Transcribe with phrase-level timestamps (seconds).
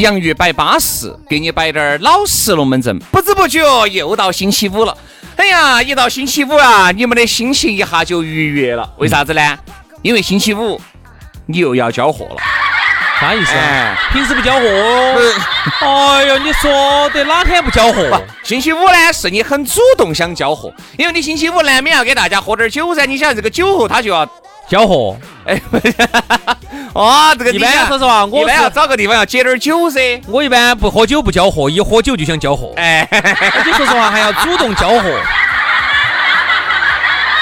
[0.00, 2.98] 洋芋摆巴适，给你摆点儿老式龙门阵。
[3.12, 4.96] 不知不觉又到星期五了，
[5.36, 8.90] 哎呀，一到星期五啊，你们的心情一下就愉悦了。
[8.96, 9.58] 为啥子呢？
[10.02, 10.80] 因为星期五
[11.46, 12.36] 你又要交货了。
[13.20, 13.52] 啥意思？
[13.52, 14.66] 哎，平时不交货？
[15.80, 18.22] 哎呦，你说的哪天不交货？
[18.42, 23.04] 星期五呢，是你很主动想交货，因为你星期五难免要给大家喝点酒噻。
[23.04, 24.26] 你想这个酒后他就要
[24.70, 25.16] 交货？
[25.46, 25.60] 哎，
[26.94, 30.20] 哦，这个一般说实话，我一般要找个地方要解点酒噻。
[30.28, 32.72] 我一般不喝酒不交货，一喝酒就想交货。
[32.76, 33.06] 哎，
[33.66, 35.02] 你说实话还要主动交货，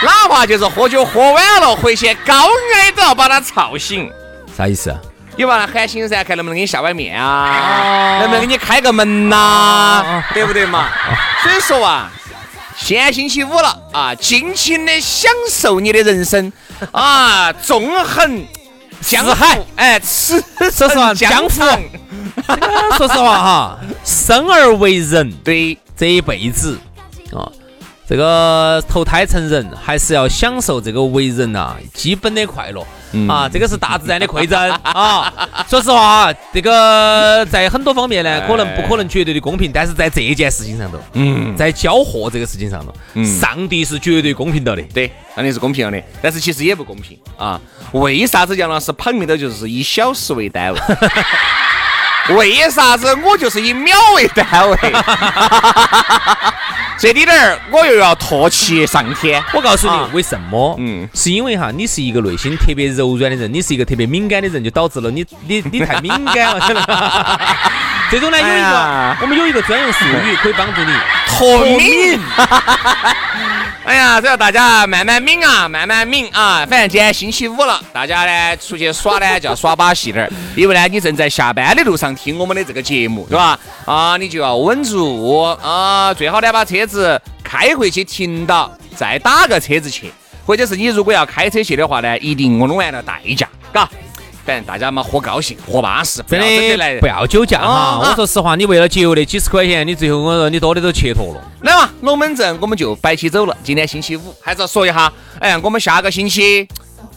[0.02, 4.10] 哪怕就是喝酒喝晚了，回去高矮都要把他吵醒。
[4.56, 4.96] 啥意思？
[5.36, 10.88] 你把他喊醒噻，看能不能给你下碗面啊，能不能给你开个门呐，对不对嘛？
[11.42, 12.10] 所以说啊，
[12.76, 16.50] 现在星期五了啊，尽情的享受你的人生
[16.92, 18.46] 啊，纵横
[19.00, 21.48] 江海，哎，吃说实话，骋江江湖。
[21.48, 26.78] 湖， 说实话哈，生而为人，对，这一辈子
[27.32, 27.50] 啊，
[28.08, 32.86] 这个投胎成人还是要享受这个为人呐基本的快乐。
[33.28, 35.32] 啊，这个是大自然的馈赠 啊！
[35.68, 44.82] 说实话啊，这个在很多方面呢，可能不可能绝对的公平，但是在这件事情上头，嗯，在交货这个事情上头，上帝是绝对公平到的。
[44.94, 47.60] 对，上帝是公平了的，但是其实也不公平啊！
[47.92, 50.80] 为啥子杨老师捧的都就是以小时为单位？
[52.36, 54.76] 为啥子我就是以秒为单位？
[56.98, 59.40] 这里点儿我又要唾弃上天。
[59.54, 60.74] 我告诉你啊为什么？
[60.78, 67.40] 嗯嗯，是因为哈，你是一个内心特别柔软的人，你是一个特别敏感的人，就导致了你 你你太敏感了？
[68.10, 70.92] 这种 呢有一个，我们有一个专用术语可以帮助你
[71.28, 72.18] 脱敏。
[73.84, 76.66] 哎呀，只要大家慢慢抿啊，慢慢抿啊。
[76.68, 83.58] 反正今天星期五了，大家呢出去耍呢就要耍把戏点儿，因为呢你正在下班的路上听我们的这个节目，对吧？
[83.86, 90.10] 啊，你就要稳住啊，最好呢把车子开回去停到，再打个车子去，
[90.44, 93.88] 或者是你如果要开车去的话呢，一定弄完了代驾，嘎。
[94.44, 97.66] 反正大家嘛，喝高兴，喝巴适，不真的来不要酒驾哈！
[97.66, 101.44] 啊我说实话，你为了节约那几十块钱，你最后我说你多的都切脱了。
[101.60, 103.54] 来嘛，龙门阵我们就摆起走了。
[103.62, 106.66] 今天星期五，还是要说一下，哎，我们下个星期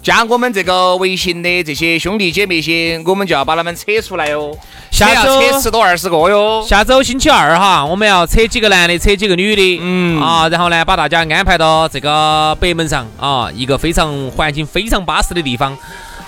[0.02, 4.58] 加我们这个微信的这些兄弟姐妹些，我们就要把他们扯出来哟。
[4.90, 6.66] 下周扯十多二十个哟。
[6.68, 15.78] 下周星期二哈，我们要扯几个男的，扯几个女的，嗯啊，然后呢，把大家安排到这个北门上啊，一个非常环境非常巴适的地方。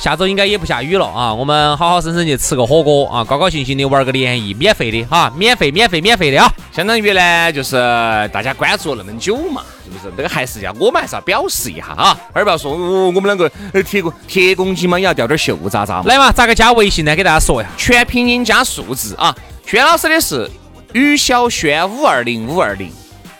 [0.03, 6.51] 下周应该也不下雨了啊，我们好好生生去吃个火锅啊，高高兴兴的玩个联谊，免费的哈，免费免费免费的啊。
[6.73, 7.77] 相当于呢，就是
[8.33, 10.13] 大家关注了那么久嘛，是不是？
[10.17, 16.03] 这个还是要我们还是要表示一下啊，而不要说哦，我们两个呃铁公铁公鸡嘛，也要掉点秀渣渣嘛。
[16.05, 17.15] 来嘛，咋个加微信呢？
[17.15, 17.71] 给大家说一下。
[17.77, 19.33] 全拼音加数字啊。
[19.65, 20.51] 轩老师的是
[20.91, 22.91] 于小轩五二零五二零，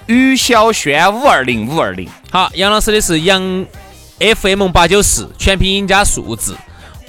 [0.05, 2.07] 于小轩五二零五二零。
[2.31, 3.65] 好，杨老师的是杨
[4.19, 6.56] FM 八九四，全拼音加数字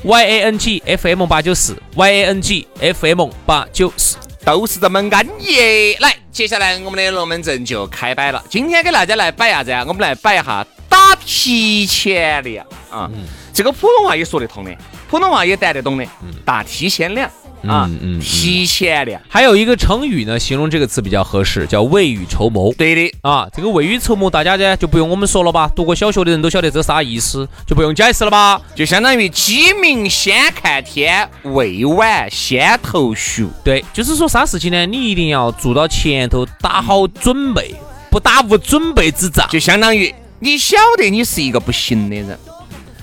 [0.02, 4.16] ，Y A N G F M 八九四，Y A N G F M 八九四。
[4.44, 5.94] 都是这么安逸。
[6.00, 8.44] 来，接下来我们的龙门阵就开摆了。
[8.50, 9.82] 今天给大家来摆啥子啊？
[9.88, 13.10] 我们来摆一下打提前量啊。
[13.54, 14.76] 这个普通话也说得通的，
[15.08, 16.06] 普通话也带得懂的。
[16.44, 17.30] 打提前量，
[17.68, 19.20] 嗯嗯，提前量。
[19.28, 22.72] 还有一个成语呢，形容这个词比较合适，叫未雨绸缪。
[22.74, 25.70] 对的，啊，这个未雨绸缪，大家呢就不用我们说了吧？
[25.74, 28.60] 读过小学的人都晓得这啥意思，就不用解释了吧？
[28.74, 33.48] 就相当于鸡鸣先看天，未晚先投宿。
[33.62, 34.86] 对，就是说啥事情呢？
[34.86, 37.74] 你一定要做到前头打好准备，
[38.10, 39.48] 不打无准备之仗。
[39.50, 42.38] 就相当于你晓得你是一个不行的人，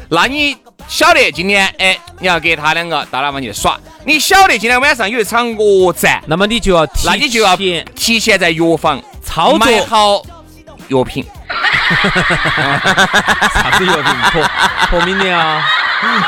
[0.09, 0.55] 那你
[0.87, 7.55] 晓得今天哎，你要给他两个到那方去耍，你晓得今天晚上有一场恶战，那么你就要提那你就要
[7.95, 10.21] 提前在药房操作好
[10.89, 11.25] 药品。
[13.53, 14.43] 啥子药品破
[14.89, 15.65] 破敏的啊？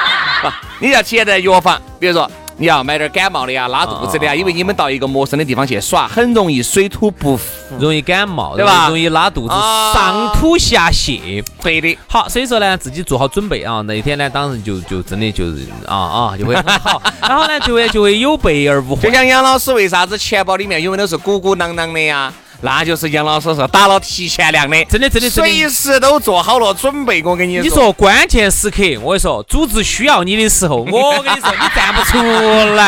[0.80, 7.46] 你要提前在药房，比如说你要买点感冒的呀、拉肚子的啊呀，因为你们到一个陌生的地方去耍，很容易水土不服。
[7.80, 11.44] 容易感冒，对吧容易拉肚子，啊上吐下泻。
[11.62, 17.02] 对的，好，所以说呢，自己做好准备啊，那一天呢，当然就就真的就是啊啊，就会很好。
[17.22, 19.12] 然后呢，就会就会有备而无就。
[19.12, 22.32] 像杨老师为啥子钱包里面永远都是鼓鼓囊囊的呀？
[22.64, 27.22] 那就是杨老师是打了提前量的，真的真的真的随时都做好了准备。
[27.24, 32.18] 我跟你说，你说关键时刻，我跟你说，组织需要你的时候， 我跟你说，你站不出
[32.76, 32.88] 来。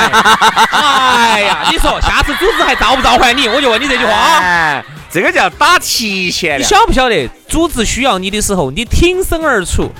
[0.71, 3.49] 哎呀，你说下次组织还召不召唤你？
[3.49, 4.13] 我就问你这句话。
[4.39, 6.63] 哎，这个叫打提前你。
[6.63, 9.91] 晓不晓得，组织需要你的时候，你挺身而出，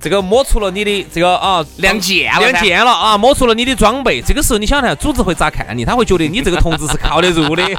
[0.00, 4.22] 这个摸出了你的这个啊亮剑了亮剑了啊，摸出了你的装备。
[4.22, 5.84] 这个时候，你想想，组织会咋看你？
[5.84, 7.62] 他会觉得你这个同志是靠得住的。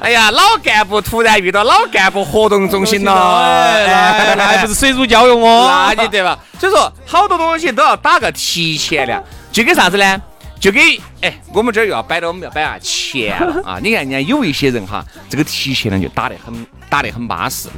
[0.00, 5.92] 哎呀，老干部突然遇到老干部活动中心了， 哎，那那还不是水乳交融哦？
[5.94, 6.38] 那你对吧？
[6.58, 9.22] 所以说，好多东西都要打个提前量，
[9.52, 10.20] 就跟啥子呢？
[10.58, 10.80] 就给
[11.22, 13.78] 哎，我们这儿又要摆到我们要摆下钱了啊！
[13.82, 17.68] 你看人家有一些人哈，这个提前量就打得很打得很巴适。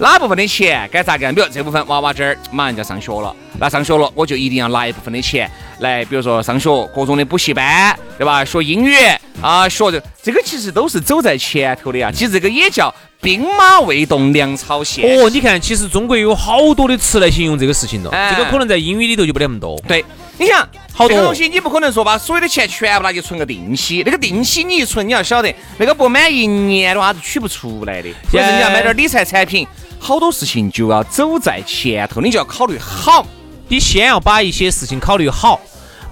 [0.00, 1.34] 哪部分的钱该咋干？
[1.34, 5.48] 比如这部分娃娃这儿马上就要上学了，那上学了我就一定要拿一部分的钱
[5.80, 8.42] 来，比如说上学各种的补习班，对吧？
[8.42, 8.94] 学英语
[9.42, 12.10] 啊，学这这个其实都是走在前头的呀。
[12.10, 15.04] 其实这个也叫兵马未动，粮草先。
[15.04, 19.78] 哦，你看，其实中国有好多的词来形容这个事情了，这个可能在英语里头就不得那么多。
[19.86, 20.02] 对，
[20.38, 28.08] 你想好多东西，你不可能说把所有的钱全部拿去存个定期，那个定期你一存，你要晓得那个不满一年的话是取不出来的。
[28.30, 29.66] 所以说你要买点理财产品，
[30.00, 33.24] 好多事情就要走在前头，你就要考虑好。
[33.68, 35.60] 你先要把一些事情考虑好，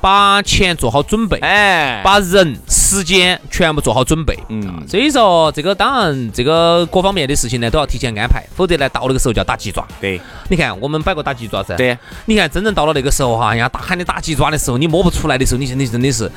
[0.01, 4.39] 把钱做好准备，哎，把人、时间全部做好准备。
[4.49, 9.85] 嗯啊所以说这个当然这个各方面的事情呢都要提前安排，否则呢到那个时候就要打鸡爪。
[10.01, 16.31] 对你看我们摆过打鸡爪噻，对，你看真正到了那个时候哈，人家打喊你打鸡爪的时候，你摸不出来的时候，你真的真的是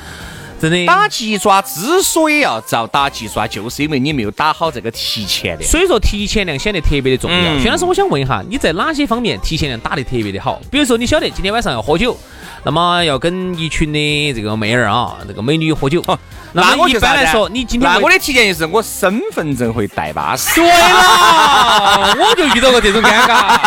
[0.62, 5.68] 真的打鸡爪之所以要遭打鸡爪，就是因为你没有打好这个提前量。
[5.68, 7.36] 所以说提前量显得特别的重要。
[7.36, 10.60] 嗯薛老师，我想问一下，你在哪些方面提前量打得特别的好？
[10.70, 12.16] 比如说，你晓得今天晚上要喝酒，
[12.62, 16.00] 那么要跟一群的这个妹儿啊，这个美女喝酒。
[16.06, 16.16] 哦
[16.54, 20.54] 那我一般来说，你今天那我的提前就是我身份证会带巴适。
[20.60, 23.58] 对了， 我就遇到过这种尴尬。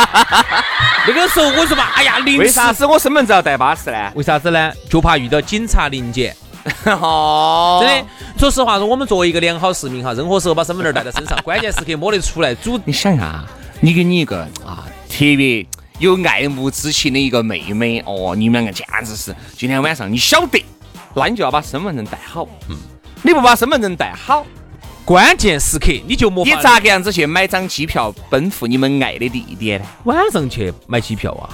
[1.08, 4.12] 那个时候我说嘛，哎呀，临时为啥子我身份证要带巴适呢？
[4.14, 4.72] 为啥子呢？
[4.88, 6.36] 就怕遇到警察临检。
[7.00, 8.06] 哦真的，
[8.38, 13.44] 说实话，说我们作为一个良好市民哈，任何时候把身份证带在身上，关键时刻摸得出来，主你想一下，
[13.82, 15.66] 你给你一个啊特别
[16.00, 20.64] 有爱慕之情的一个妹妹，哦，你们两个简直是今天晚上你晓得，
[21.14, 22.48] 那你就要把身份证带好。
[22.70, 22.76] 嗯，
[23.22, 24.46] 你不把身份证带好，
[25.06, 29.86] 关键时刻你就没你咋个样子去买张机票奔赴你们爱的地点呢？
[30.06, 31.50] 晚上去买机票啊？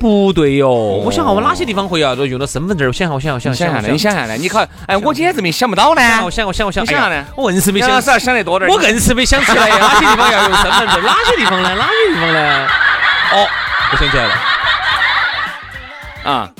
[0.00, 0.66] 不对哟，
[1.04, 2.88] 我想下我哪些地方会要用到身份证？
[2.88, 3.88] 我想下，我想下，我想下，想下呢？
[3.92, 4.34] 你想下呢？
[4.38, 6.00] 你考，哎，我简直没想不到呢。
[6.24, 8.74] 我想，我想，我想，你想下呢我硬是没想杨老师，要想得多点儿。
[8.74, 11.74] 我硬是没想起来 哪些地方要用身份证，哪些地方呢？
[11.74, 12.66] 哪些地方呢？
[13.34, 13.46] 哦，
[13.92, 14.34] 我想起来了，
[16.24, 16.50] 啊，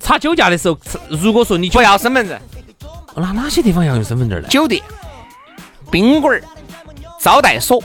[0.00, 0.76] 查酒驾的时候，
[1.08, 2.36] 如果说你酒不，要身份证，
[3.14, 4.48] 那哪些地方要用身份证呢？
[4.48, 4.82] 酒店、
[5.88, 6.42] 宾馆儿、
[7.20, 7.80] 招待所。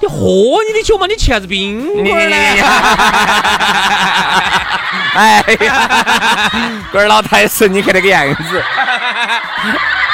[0.00, 0.16] 你喝
[0.66, 2.36] 你的酒嘛，你去啥子宾馆呢？
[5.12, 6.50] 哎呀，
[6.90, 8.64] 龟儿老太神，你看那个样子。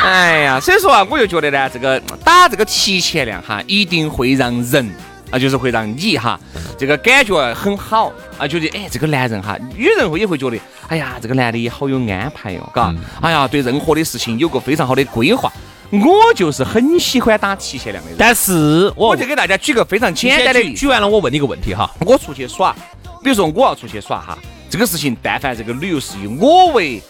[0.04, 4.92] 哎呀，所以说啊，我就觉得呢，这个打这个提前量哈，一定会让人
[5.30, 6.36] 啊，就是会让你哈，
[6.76, 15.52] 这个感觉很好啊，觉得哎，这个男人哈，女人会也会觉得，哎呀，这个男的也好有安排哟，嘎，哎呀，对任何的事情有个非常好的规划。
[15.90, 20.86] 我就是很喜欢打提前量的人，但是我我就给大家举个非常简单的例子举举。
[20.88, 22.74] 完了，我问你个问题哈，我出去耍，
[23.22, 24.36] 比如说我要出去耍哈，
[24.68, 27.00] 这个事情但凡这个旅游是以我为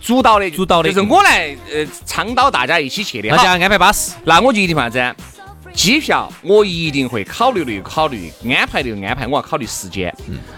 [0.00, 4.12] 主导的，嗯主导的就是我来呃倡导大家一起去的，大家，安排巴适。
[4.24, 5.14] 那我就一定啥子？
[5.78, 10.12] 机票我一定会考虑的考虑，安排的安排，我要考虑时间，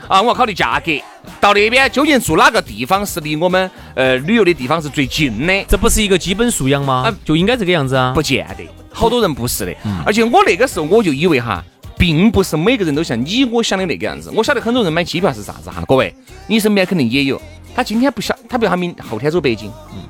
[0.09, 0.91] 啊，我要考虑价格。
[1.39, 5.63] 到那边究竟住哪个地方是离我们呃旅游的地方是最近的？
[5.69, 7.15] 这不是一个基本素养吗？
[7.23, 8.15] 就应该这个样子啊？
[8.15, 9.77] 不见得，好多人不是的。
[10.07, 11.63] 而且我那个时候我就以为哈，
[11.99, 14.33] 并不是每个人都像你我想的那个样子。
[14.35, 16.15] 我晓得很多人买机票是啥子哈，各位，
[16.47, 17.39] 你身边肯定也有。
[17.75, 20.03] 他今天不晓，他比如他明后天走北京，嗯，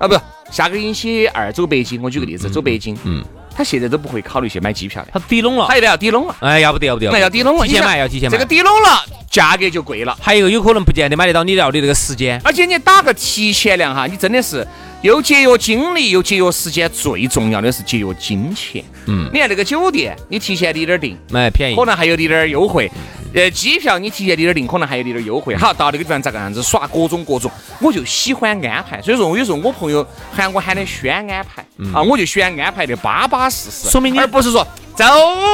[0.00, 0.16] 啊不，
[0.50, 2.02] 下个星期二走北京。
[2.02, 3.24] 我举个例子，走北京，嗯。
[3.56, 6.36] 他现在都不会考虑去买机票的，他抵拢了，他一定要抵拢了。
[6.40, 8.36] 哎，要不得，要不得，那要抵拢了，提前买，要提前买。
[8.36, 10.14] 这个抵拢了，价格就贵了。
[10.20, 14.66] 还有一个有可能不见得买得到你要的这个时间，而且你打个提前量哈，你真的是
[15.06, 18.84] 又节约精力又节约时间，最重要的是节约金钱。
[19.06, 22.90] 嗯，你看那个酒店，你提前滴点订，哎便宜，可能还有滴点优惠。
[23.34, 25.54] 呃，机票你提前点订，可能还有点优惠。
[25.56, 29.00] 好，到那个地方咋个样子耍各种各种，我就喜欢安排。
[29.02, 31.62] 所以说，我有时候我朋友喊我喊的宣安排
[31.94, 33.88] 啊，我就喜欢安排的巴巴适适。
[33.88, 35.04] 说明你而不是说走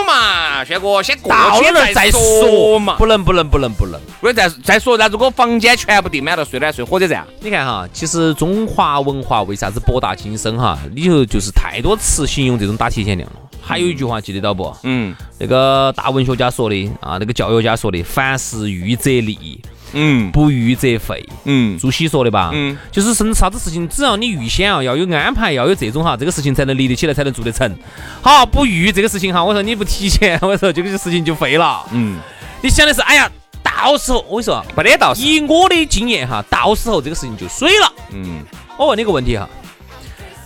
[0.07, 2.95] 嘛，轩哥先过去再说嘛。
[2.97, 7.27] 不能不能不能不能，我再再说，那如果房间全部订满了，睡哪睡火车站？
[7.41, 10.79] 你看哈，其实中华文化为啥子博大精深哈？
[10.93, 13.37] 里头就是太多词形容这种打提前量了。
[13.61, 14.75] 还有一句话记得到不？
[14.85, 19.61] 嗯，那个大文学家说的啊，那个教育家说的，凡事预则立，
[19.93, 22.51] 嗯，不预则废，嗯，朱熹说的吧？
[22.53, 27.77] 嗯，就是什啥子事情，只要你预先啊要有安排，要有这种哈，这个事情才能立得起来，才能做得成。
[28.21, 31.85] 好，不预这个事情哈，我说你不提前，我说这个事情就废了。
[31.93, 32.19] 嗯，
[32.63, 33.31] 你想的是，哎呀，
[33.63, 35.15] 到时候我跟你说，没得到。
[35.15, 37.93] 以我的经验哈，到时候这个事情就水了。
[38.13, 38.43] 嗯，
[38.79, 39.49] 我问你个问题哈。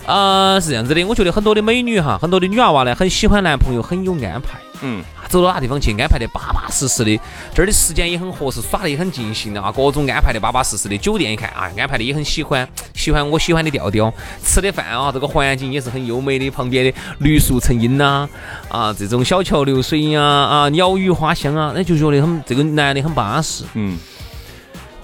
[0.05, 4.57] 呃，是这样子的，我觉得很多的美女哈，很多的女娃娃呢，很喜欢男朋友很有安排。
[4.81, 7.19] 嗯，走到哪地方去安排的巴巴适适的，
[7.53, 10.97] 这儿的时间也很合适，耍的也很尽兴的啊，各种安排的巴巴适适的。
[10.97, 14.13] 酒店一看啊，安排的也很喜欢，喜欢我喜欢的调调。
[14.43, 18.27] 吃的饭啊，这个环境也是很优美的，旁边的绿树成荫呐，
[18.69, 23.63] 啊，这种小桥流水呀，啊，鸟语花香啊，那就觉得很这个男的很巴适。
[23.73, 23.97] 嗯。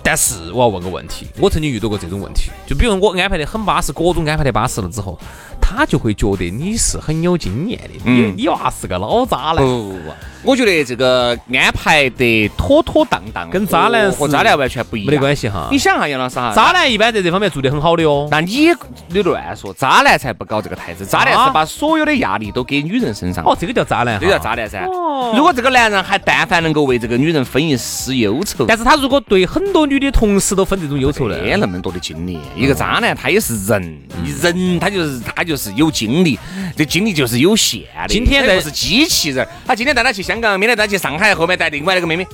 [0.04, 5.18] 但是我要问个问题，我曾经遇到过这种问题，就比如我安排的很巴适，各种安排的巴适了之后，
[5.62, 9.58] 他就会觉得你是很有经验的，你你娃是个老渣男。
[9.58, 10.00] 不不不。
[10.44, 15.70] 我觉得这个安排得妥妥当当，跟渣男和渣男完全不一样，没得关系哈。
[15.72, 18.28] 你想哈，杨老师哈，渣男一般在这方面做得很好的哦。
[18.30, 18.68] 那你
[19.08, 23.46] 你乱说，渣男才不搞这个台子，渣男是把所有的压力都给女人身上。
[23.46, 24.86] 哦，这个叫渣男，这叫渣男噻。
[24.86, 31.42] 哦如果这个男人还但凡能够为这个女人分一丝忧愁，但是他如果对很多女的同时都分这种忧愁的？
[31.42, 32.40] 没那么多的精力。
[32.56, 34.00] 一个渣男他也是人，
[34.42, 36.38] 人他就是他就是有精力，
[36.76, 38.08] 这精力就是有限的。
[38.08, 41.18] 今天在是机器人，他今天带他去香港，明天带他去上。
[41.18, 42.28] 海后面带另外那个妹妹，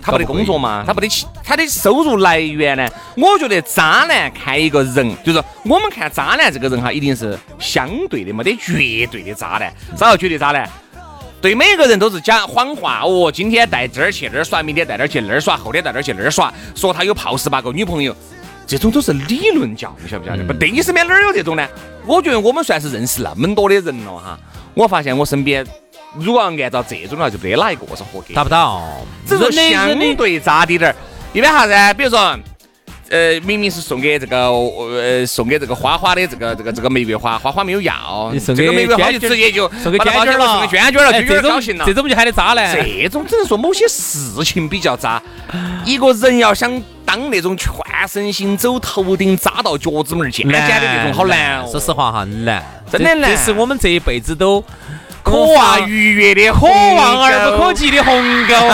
[0.00, 0.82] 他不得工作嘛？
[0.86, 2.88] 他不得起，他的收入来源呢？
[3.16, 9.72] 我觉得渣男看一个人，就是我们看渣男这个人哈，一定是相对的，没得绝对的渣男。
[9.96, 10.68] 啥叫绝对渣男？
[11.40, 13.30] 对每个人都是讲谎话哦。
[13.32, 18.14] 今天带这儿去那儿耍，明天带那儿去那儿耍，后天带那儿去那儿耍，说他有泡十八个女朋友，
[18.66, 20.44] 这种都是理论教，你晓不晓得？
[20.44, 21.66] 不对，你身边哪儿有这种呢？
[22.06, 24.38] 我觉得我们算是认识那么多的人了哈，
[24.74, 25.64] 我发现我身边。
[26.14, 28.82] 如果按照这种的话，就没得哪一个是合格，达不到。
[29.26, 30.96] 只是相对渣滴点儿。
[31.34, 31.94] 一般啥子？
[31.98, 32.34] 比如说，
[33.10, 41.84] 呃，明明是送给这个呃送给这个花花的这个这个这个玫瑰花，花花没有要，这个玫瑰花就直接就送给娟娟了，送给娟娟了，娟娟高兴了。
[41.86, 42.74] 这种不就喊的渣男？
[42.74, 45.22] 这种只能说某些事情比较渣。
[45.84, 46.70] 一个人要想
[47.04, 47.70] 当那种全
[48.06, 51.68] 身心走头顶扎到脚趾门尖尖的那种，好难哦。
[51.70, 53.30] 说实话哈，难，真的难。
[53.30, 54.62] 这是我们这一辈子都。
[55.20, 58.54] 渴望愉悦的渴望而不可及的鸿沟。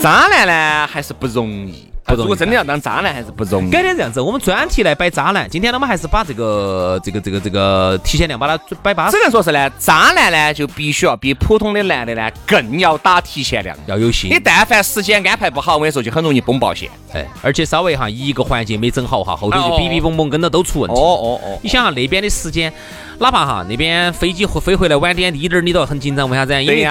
[0.00, 1.88] 渣男呢，还是不容易。
[2.16, 3.70] 如果真的要当渣男，还是不容易。
[3.70, 5.48] 改天这样子，我们专题来摆渣男。
[5.48, 9.10] 今天呢，我们还是把这个、这个、这个、这个提前量把它摆巴。
[9.10, 14.30] 只能说是呢，渣男呢就必须要比普通的男的呢更要打提前量，要有心。
[14.30, 16.88] 你但凡时间安排不好，我跟你说就很容易崩爆线。
[17.12, 20.96] 哎，而且稍微哈一个环节没整好哈，后头就逼逼嘣嘣跟着都出问题。
[20.96, 21.58] 哦哦哦！
[21.62, 22.72] 你想哈那边的时间。
[23.20, 26.52] 哪怕哈那边飞机飞回来晚点滴点儿，你都很紧张，为啥子？
[26.62, 26.84] 因为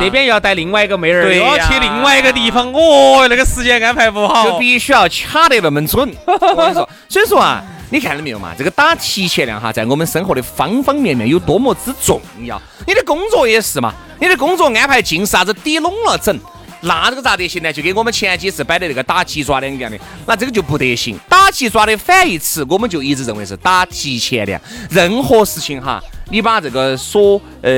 [0.00, 6.10] 这边要带另外一个妹儿，要去另外一个地方，哦，那个时间安排不好，就必须要卡得那么准。
[6.24, 8.54] 我跟你说，所以说啊，你看到没有嘛？
[8.56, 12.60] 这个打提前量哈，在我们生活的方方面面有多么之重要。
[12.86, 16.40] 你的工作也是嘛，你的工作安排尽是啥子底拢了整。
[16.80, 17.70] 那这个咋得行呢？
[17.70, 21.18] 就跟我们前几次摆的那个打鸡爪两个样的，那这个就不得行。
[21.28, 24.58] 打鸡爪的反义词，我们就一直认为是打提前量。
[24.88, 27.70] 任何事情哈，你把这个所呃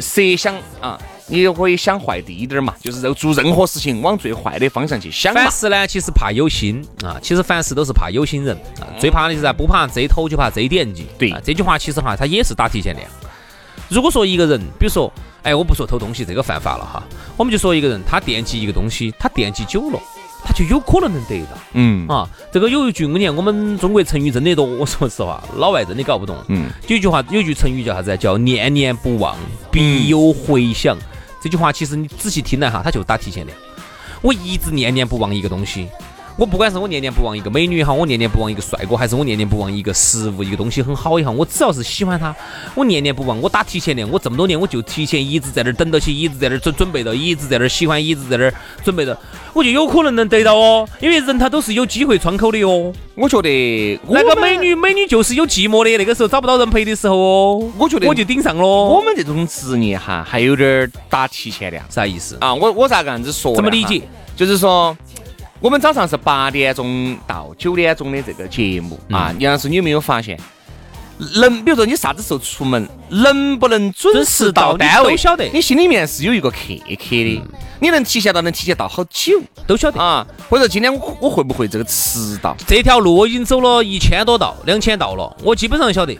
[0.00, 0.98] 设想啊，
[1.28, 5.50] 你就可以想坏一点儿嘛，就是做任何事情往最坏的方向去想嘛凡。
[5.50, 8.88] 事呢，其实怕有心啊，其实凡事都是怕有心人啊。
[8.98, 11.06] 最怕的就是不怕贼偷，就怕贼惦记。
[11.18, 13.06] 对啊这句话其实哈，它也是打提前量。
[13.88, 17.02] 如果说一个人，比如说，哎，我不说偷东西这个犯法了哈，
[17.36, 20.00] 我们就说一个人他惦记一个东西，他惦记久了，
[20.44, 21.58] 他就有可能能得到。
[21.72, 26.36] 嗯啊，这个有一句，我念我们中国成语真的多，我 说实话，老外真的搞不懂。
[26.48, 28.16] 嗯，有一句话，有一句成语叫啥子？
[28.16, 29.36] 叫念念不忘，
[29.70, 30.96] 必有回响。
[31.40, 33.52] 这句话其实你仔细听来哈，他就是打提前的。
[34.20, 35.88] 我一直念念不忘一个东西，
[36.38, 42.32] 我不管是我念念不忘一个美女也好，我念念不忘一个帅哥，还是我念念不忘一个食物、一个东西很好也好，我只要是喜欢它，
[42.76, 44.08] 我念念不忘，我打提前量。
[44.08, 48.54] 我这么多年，我就提前一直在那儿等到起，一直在那儿准准备到，一直在那儿喜欢，一直在那儿
[48.84, 49.16] 准备到，
[49.52, 50.88] 我就有可能能得到哦。
[51.00, 52.92] 因为人他都是有机会窗口的哦。
[53.16, 58.62] 我觉得那个美女，美女就是有寂寞的，那个时候找不到人陪的时候哦，我觉得我就顶上了。
[58.64, 62.38] 我们这种职业哈，还有点儿打提前量啥意思？
[62.40, 62.54] 啊。
[62.54, 63.56] 我我咋个样子说？
[63.56, 64.02] 怎么理解？
[64.36, 64.96] 就是说，
[65.60, 69.34] 我们早上是八点钟到九点钟的这个节目啊。
[69.40, 70.38] 杨老师，你有没有发现？
[71.34, 77.42] 能，比如说你啥子时候出门，能不能准时到单位，都晓得你心里面是有一个刻刻的。
[77.80, 80.00] 你能提前到，能提前到好久都晓得。
[80.00, 80.24] 啊？
[80.48, 82.56] 或者今天我我会不会这个迟到？
[82.64, 86.16] 这条路我已经走了一千多道，两千道了，我基本上晓得。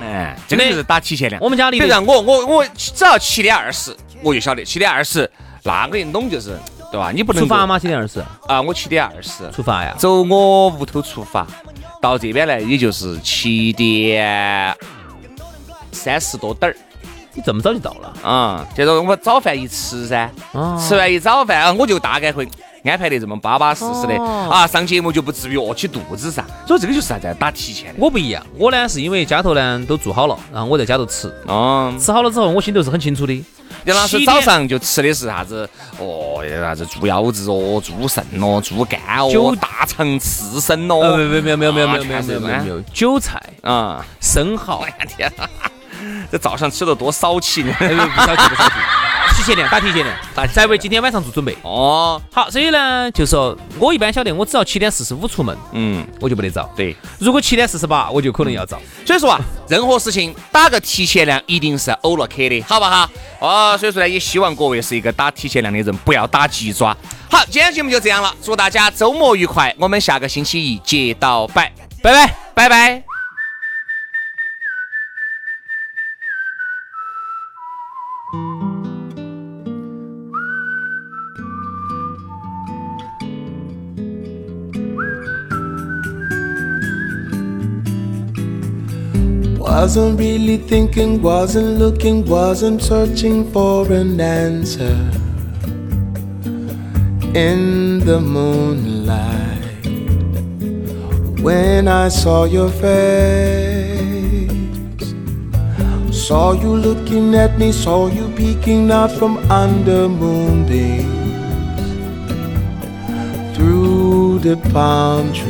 [0.00, 1.40] 哎，这个就是打提前量。
[1.40, 5.30] 我们家里比如让我我我只要七点二十，我就晓得七点二十，
[5.62, 6.58] 那个一弄就是
[6.90, 7.12] 对吧？
[7.12, 7.78] 你不能出发吗？
[7.78, 9.94] 七点二十啊，我七点二十出发呀？
[9.96, 11.46] 走我屋头出发，
[12.00, 14.76] 到这边来也就是七点
[15.92, 16.76] 三十多点儿
[17.32, 18.12] 你这么早就到了？
[18.28, 18.66] 啊。
[18.74, 22.48] 接着我早饭一吃噻，啊吃完一早饭啊，我就大概会
[22.84, 26.44] 安排得这么巴巴适适的哦啊，上节目就不至于饿起肚子噻。
[26.66, 27.36] 所以这个就是啥子？
[27.38, 27.98] 打提前的。
[28.00, 33.44] 我不一样，我呢是因为家头呢都做好了，然后我在家头吃，哦，吃好了之后我心头是很清楚的。
[33.84, 35.68] 杨老师早上就吃的是啥子？
[35.98, 41.16] 哦，啥子猪腰子哦，猪肾哦，猪肝哦韭，大肠刺身呃，哦。
[41.16, 44.04] 没有没有没有没有没有没有啊没有没有没有，韭菜、啊！
[44.20, 45.48] 生蚝哎，呀天啊，
[46.30, 47.74] 这早上吃的多骚气呢！
[47.80, 48.74] 哎不不少气不骚气，
[49.30, 51.56] 提前量打提前量， 打在为今天晚上做准备。
[51.62, 56.70] 哦，好，所以呢，就说我一般晓得，我只要七点四十五出门，嗯，我就不得早。
[56.76, 58.80] 对，如果七点四十八，我就可能要早。
[59.06, 63.08] 所以说啊，任何事情打个提前量，一定是欧了克的，好不好？
[63.40, 66.96] 哦，所以说呢，也希望各位是一个打提前量的人，不要打鸡爪。
[67.30, 73.09] 好，今天节目就这样了，祝大家周末愉快，我们下个星期一接到拜，拜拜，拜拜。
[89.70, 94.96] Wasn't really thinking, wasn't looking, wasn't searching for an answer.
[97.36, 99.86] In the moonlight,
[101.40, 104.50] when I saw your face,
[106.10, 111.06] saw you looking at me, saw you peeking out from under moonbeams
[113.56, 115.49] through the palm trees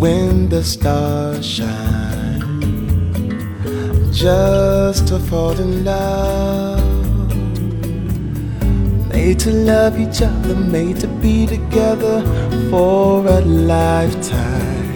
[0.00, 2.40] when the stars shine.
[4.10, 6.80] Just to fall in love.
[9.12, 12.22] Made to love each other made to be together
[12.70, 14.88] for a lifetime.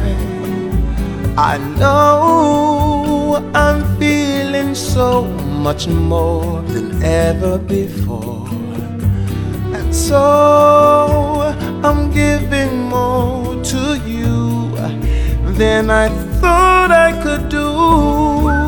[1.38, 5.24] I know I'm feeling so
[5.60, 8.48] much more than ever before.
[9.76, 14.72] And so I'm giving more to you
[15.58, 16.08] than I
[16.40, 18.59] thought I could do.